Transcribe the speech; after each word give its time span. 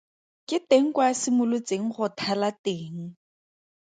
Ke 0.47 0.57
teng 0.69 0.87
kwa 0.95 1.05
a 1.11 1.13
simolotseng 1.21 1.85
go 1.95 2.05
thala 2.19 2.49
teng. 2.65 2.97